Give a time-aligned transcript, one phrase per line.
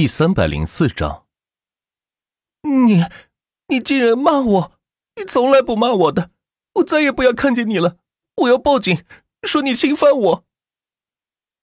[0.00, 1.26] 第三百零四章。
[2.62, 3.04] 你，
[3.68, 4.72] 你竟然骂我！
[5.16, 6.30] 你从来不骂我的，
[6.76, 7.98] 我再也不要看见你了！
[8.36, 9.04] 我要报警，
[9.42, 10.44] 说你侵犯我！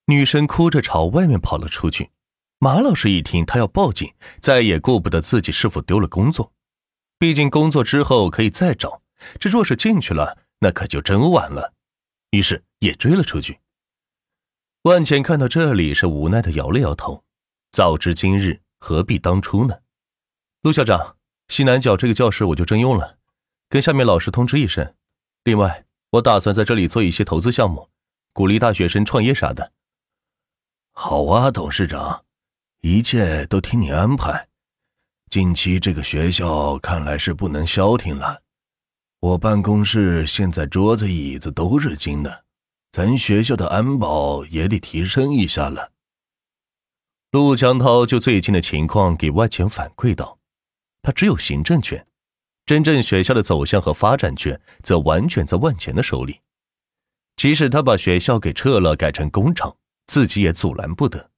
[0.06, 2.12] 女生哭着朝外面跑了出去。
[2.60, 6.54] 马老师一听她要报警，再也顾不得自己是否丢了工作。
[7.18, 9.02] 毕竟工作之后可以再找，
[9.40, 11.74] 这若是进去了，那可就真晚了。
[12.30, 13.62] 于是也追了出去。
[14.84, 17.24] 万茜看到这里，是无奈的摇了摇头。
[17.78, 19.82] 早知今日，何必当初呢？
[20.64, 21.16] 陆校长，
[21.48, 23.20] 西南角这个教室我就征用了，
[23.70, 24.96] 跟下面老师通知一声。
[25.44, 27.92] 另外，我打算在这里做一些投资项目，
[28.34, 29.74] 鼓励大学生创业啥的。
[30.92, 32.26] 好啊，董事长，
[32.82, 34.48] 一切都听你安排。
[35.30, 38.42] 近期这个学校看来是不能消停了，
[39.20, 42.46] 我办公室现在桌子椅子都是金的。
[42.92, 45.92] 咱学校的安保也得提升一下了。
[47.38, 50.40] 陆江涛就最近的情况给万钱反馈道
[51.04, 52.08] ：“他只有行政权，
[52.66, 56.42] 真正学校的走向和发展权则完全在万钱的手里。
[57.36, 59.78] 即使他把学校给撤了，改成工厂，
[60.08, 61.30] 自己也阻拦不得。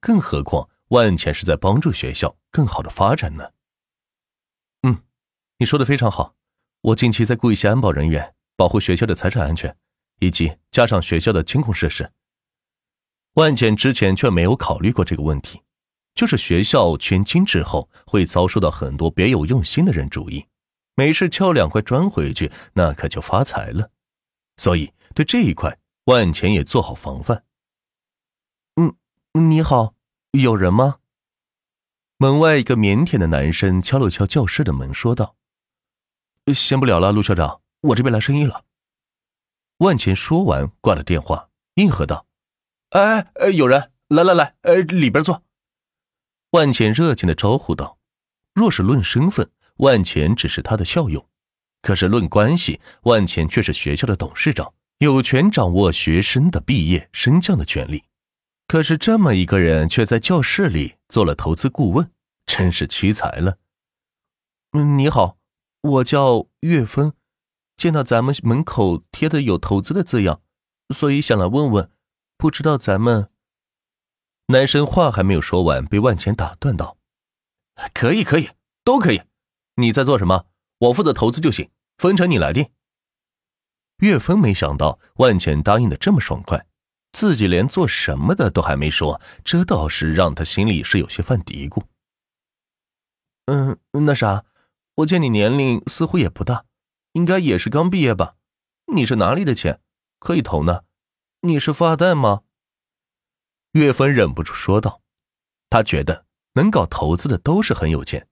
[0.00, 3.50] 更何况万钱是在帮助学校更好的发展呢。”
[4.82, 4.98] 嗯，
[5.58, 6.34] 你说的非常好，
[6.80, 9.76] 我近期再雇一些安保人员，保护学校的财产安全。
[10.18, 12.10] 以及加上学校的监控设施，
[13.36, 15.62] 万简之前却没有考虑过这个问题，
[16.14, 20.46] 就是学校全清之后会遭受到很多别有用心的人注意，
[20.94, 23.90] 没事撬两块砖回去，那可就发财了。
[24.56, 27.44] 所以对这一块，万钱也做好防范。
[28.76, 28.96] 嗯，
[29.34, 29.94] 你好，
[30.32, 30.96] 有人吗？
[32.16, 35.36] 门外一个腼腆的男生敲了敲教室的门，说道
[36.54, 38.64] ：“先不聊了，陆校长，我这边来生意了。”
[39.78, 42.25] 万钱说完，挂了电话，应和道
[42.96, 45.42] ：“哎哎，有人来来来，呃，里边坐。”
[46.52, 47.98] 万钱热情的招呼道
[48.54, 51.28] ：“若是论身份，万钱只是他的校友；
[51.82, 58.04] 可是论关系，万钱却是学校的董事长，有权掌握学生的毕业升降的权利。
[58.66, 62.10] 可是这么一个人，却在教室里做了投资顾问，
[62.46, 63.58] 真是屈才了。
[64.72, 65.36] ”“嗯，你好，
[65.82, 67.12] 我叫岳峰。”
[67.76, 70.40] 见到咱们门口贴的有投资的字样，
[70.94, 71.90] 所以想来问问，
[72.36, 73.30] 不知道咱们。
[74.48, 76.98] 男生话还没有说完，被万钱打断道
[77.92, 78.50] ：“可以，可以，
[78.84, 79.22] 都可以。
[79.76, 80.46] 你在做什么？
[80.78, 82.70] 我负责投资就行，分成你来定。”
[83.98, 86.66] 岳峰没想到万钱答应的这么爽快，
[87.12, 91.82] 自己连做什么的都还没说，这倒是让他心里是有些犯嘀咕。
[93.46, 94.44] 嗯，那啥，
[94.96, 96.66] 我见你年龄似乎也不大。
[97.12, 98.36] 应该也是刚毕业吧？
[98.92, 99.80] 你是哪里的钱
[100.18, 100.82] 可以投呢？
[101.46, 102.42] 你是富二代吗？
[103.72, 105.02] 岳峰忍不住说道。
[105.70, 108.28] 他觉得能搞投资的都是很有钱，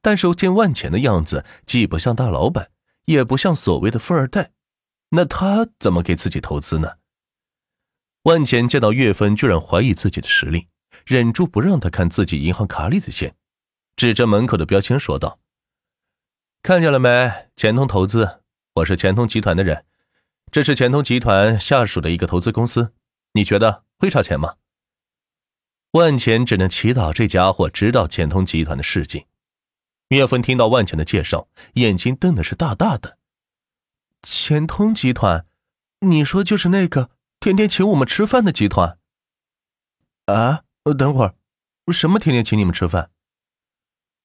[0.00, 2.70] 但是见万钱的样子，既不像大老板，
[3.06, 4.52] 也不像所谓的富二代，
[5.10, 6.98] 那他怎么给自己投资呢？
[8.22, 10.68] 万钱见到岳峰居然怀疑自己的实力，
[11.04, 13.34] 忍住不让他看自己银行卡里的钱，
[13.96, 15.40] 指着门口的标签说道。
[16.62, 17.50] 看见了没？
[17.56, 18.42] 钱通投资，
[18.74, 19.84] 我是钱通集团的人，
[20.52, 22.92] 这是钱通集团下属的一个投资公司。
[23.32, 24.56] 你觉得会差钱吗？
[25.92, 29.24] 万钱只能祈祷这家伙知道钱通集团的事情。
[30.08, 33.16] 岳峰听到万钱的介绍，眼睛瞪的是大大的。
[34.22, 35.46] 钱通集团，
[36.00, 37.08] 你说就是那个
[37.40, 38.98] 天天请我们吃饭的集团？
[40.26, 40.64] 啊？
[40.98, 41.34] 等会儿，
[41.90, 43.10] 什么天天请你们吃饭？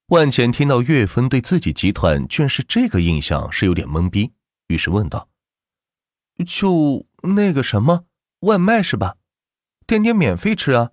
[0.08, 4.32] 万钱听到岳峰对自己集团居然是这个印象，是有点懵逼，
[4.66, 5.27] 于是问道
[6.44, 8.04] ：“就那个什么
[8.40, 9.16] 外卖是吧？
[9.86, 10.92] 天天免费吃啊！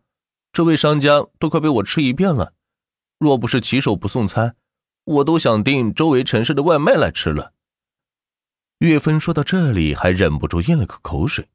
[0.52, 2.54] 这位商家都快被我吃一遍了，
[3.20, 4.56] 若不是骑手不送餐，
[5.04, 7.54] 我都想订周围城市的外卖来吃了。”
[8.80, 11.48] 岳峰说到这里，还忍不住咽了口口水。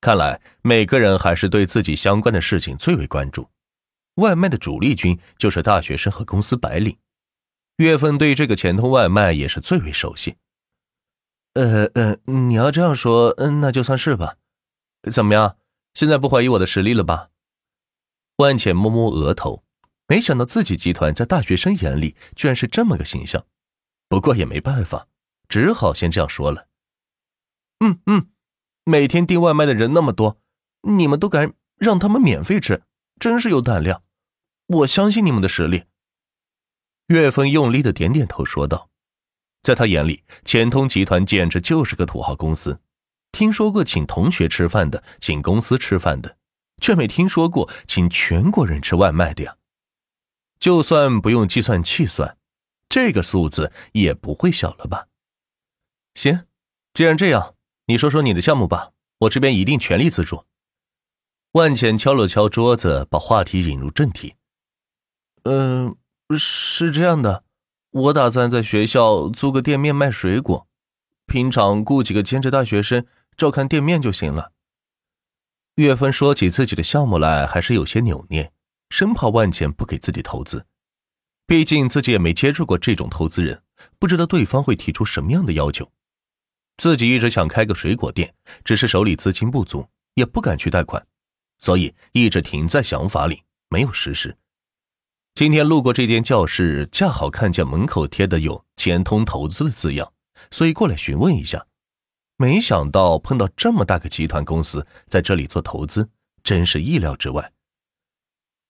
[0.00, 3.48] 看来每个人还是对自己相关的事情最为关注。
[4.16, 6.96] 外卖的主力军就是大学生和公司白领，
[7.76, 10.34] 岳峰对这个钱通外卖也是最为熟悉。
[11.54, 14.36] 呃呃，你要这样说，嗯，那就算是吧。
[15.10, 15.58] 怎么样，
[15.94, 17.28] 现在不怀疑我的实力了吧？
[18.36, 19.62] 万浅摸摸额头，
[20.06, 23.44] 没想到自己集团在大学生眼里居然是这么个形象。
[24.08, 25.08] 不过也没办法，
[25.48, 26.68] 只好先这样说了。
[27.80, 28.28] 嗯嗯，
[28.84, 30.38] 每天订外卖的人那么多，
[30.82, 32.82] 你们都敢让他们免费吃？
[33.18, 34.02] 真是有胆量，
[34.66, 35.84] 我相信你们的实力。
[37.08, 38.90] 岳峰用力的点点头，说道
[39.62, 42.80] ：“在他眼里，钱通集团简直就是个土豪公司。
[43.30, 46.36] 听说过请同学吃饭的，请公司吃饭的，
[46.80, 49.56] 却没听说过请全国人吃外卖的呀。”
[50.58, 52.36] 就算不用计算器算，
[52.88, 55.08] 这个数字也不会小了吧？
[56.14, 56.46] 行，
[56.94, 57.54] 既然这样，
[57.86, 60.44] 你说说你的项目吧，我这边一定全力资助。
[61.52, 64.36] 万浅敲了敲桌子，把话题引入正题。
[65.44, 65.96] 嗯，
[66.38, 67.44] 是这样的，
[67.92, 70.66] 我打算在学校租个店面卖水果，
[71.26, 73.04] 平常雇几个兼职大学生
[73.36, 74.52] 照看店面就行了。
[75.74, 78.50] 岳芬说起自己的项目来，还是有些扭捏，
[78.88, 80.64] 生怕万茜不给自己投资。
[81.46, 83.62] 毕竟自己也没接触过这种投资人，
[83.98, 85.90] 不知道对方会提出什么样的要求。
[86.78, 88.34] 自己一直想开个水果店，
[88.64, 91.06] 只是手里资金不足，也不敢去贷款。
[91.58, 94.34] 所以一直停在想法里，没有实施。
[95.34, 100.12] 今天路过这间教室，恰好看见门口贴的有“钱通投资”的字样，
[100.50, 101.66] 所以过来询问一下。
[102.36, 106.10] 没想到碰到这么大个集团公司在这里做投资，
[106.44, 107.50] 真是意料之外。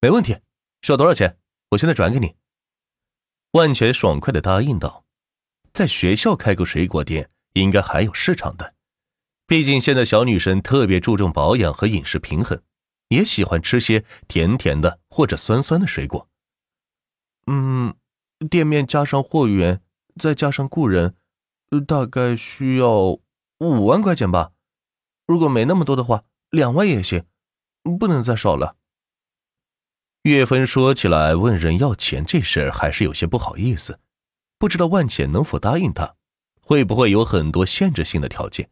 [0.01, 0.37] 没问题，
[0.83, 1.37] 需要多少钱？
[1.71, 2.37] 我现在转给你。
[3.51, 5.05] 万全爽快的答应道
[5.75, 8.75] ：“在学校开个水果店，应该还有市场的。
[9.49, 12.63] 毕竟现在小女生特别注重保养和饮食平衡。”
[13.13, 16.27] 也喜欢吃些甜甜的或者酸酸的水果。
[17.47, 17.95] 嗯，
[18.51, 19.81] 店面加上货源，
[20.21, 21.17] 再加上雇人，
[21.87, 23.19] 大概需要
[23.59, 24.53] 五万块钱吧。
[25.27, 27.25] 如果没那么多的话，两万也行，
[27.99, 28.77] 不能再少了。
[30.23, 33.99] 岳芬说起来问人要钱这事儿还是有些不好意思，
[34.59, 36.15] 不知道万浅能否答应他，
[36.61, 38.71] 会不会有很多限制性的条件。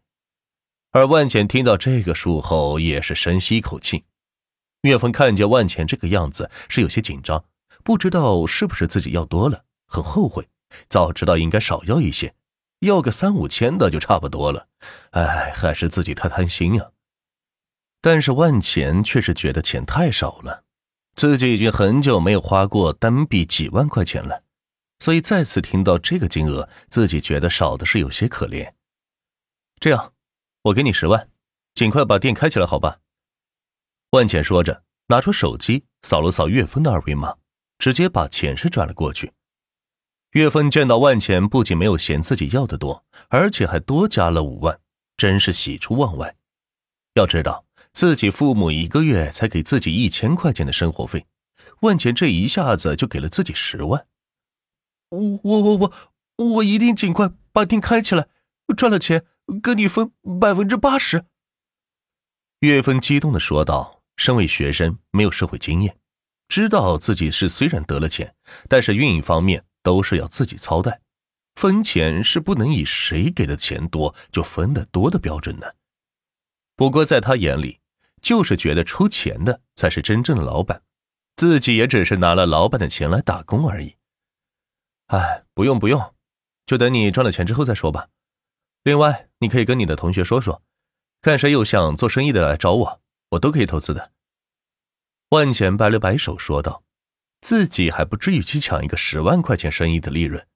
[0.93, 4.05] 而万浅听到这个数后，也是深吸一口气。
[4.83, 7.45] 岳峰看见万钱这个样子，是有些紧张，
[7.83, 10.49] 不知道是不是自己要多了，很后悔。
[10.89, 12.35] 早知道应该少要一些，
[12.79, 14.69] 要个三五千的就差不多了。
[15.11, 16.91] 哎，还是自己太贪心呀。
[18.01, 20.65] 但是万钱却是觉得钱太少了，
[21.17, 24.45] 自己已经很久没有花过单笔几万块钱了，
[25.01, 28.73] 所以再次听到这个金额，自己觉得少的是有些可怜。
[29.81, 30.15] 这样，
[30.63, 31.29] 我给你十万，
[31.75, 33.01] 尽快把店开起来，好吧？
[34.11, 37.37] 万浅说着，拿出手机扫了扫岳峰的二维码，
[37.81, 39.33] 直接把钱是转了过去。
[40.33, 44.79] 岳峰见到万钱不仅没有嫌自己要的多，而且还多加了五万，
[45.17, 46.37] 真是喜出望外。
[47.15, 51.27] 要知道，自己父母一个月才给自己一千块钱的生活费，
[51.81, 54.07] 万钱这一下子就给了自己十万。
[55.09, 55.93] 我我我
[56.37, 58.29] 我我一定尽快把店开起来，
[58.77, 59.25] 赚了钱
[59.61, 61.25] 跟你分百分之八十。
[62.61, 63.97] 岳峰激动的说道。
[64.17, 65.97] 身为学生，没有社会经验，
[66.51, 68.35] 知道自己是虽然得了钱，
[68.69, 71.01] 但是运营方面都是要自己操办，
[71.55, 75.77] 分钱是不能以谁给的钱多就分的多的标准的。
[76.75, 77.79] 不过在他眼里，
[78.21, 80.83] 就是觉得出钱的才是真正的老板，
[81.37, 83.95] 自己也只是拿了老板的钱来打工而已。
[85.07, 86.15] 哎，不用不用，
[86.67, 88.09] 就等你赚了钱之后再说吧。
[88.83, 90.63] 另外，你可以跟你的同学说说，
[91.23, 93.01] 看谁有想做生意的来找我。
[93.31, 94.11] 我都可以投资的。
[95.31, 96.85] 万钱摆了摆手，说道
[97.41, 100.47] ：“自己还不至于去抢一个十万块钱生意的利润。”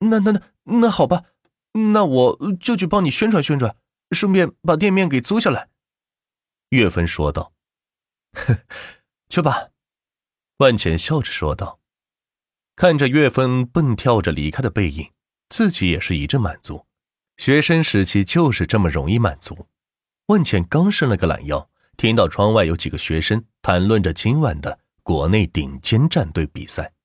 [0.00, 1.24] 那那那那好吧，
[1.92, 3.76] 那我就去帮你宣传宣传，
[4.10, 5.70] 顺便把店面给租下来。”
[6.70, 7.52] 岳芬说道。
[9.30, 9.70] “去吧。”
[10.58, 11.80] 万钱笑着说道。
[12.74, 15.12] 看着岳芬蹦跳着离开的背影，
[15.48, 16.86] 自己也是一阵满足。
[17.36, 19.68] 学生时期就是这么容易满足。
[20.26, 21.70] 万浅刚伸了个懒腰。
[21.96, 26.95] 听到窗外有几个学生谈论着今晚的国内顶尖战队比赛。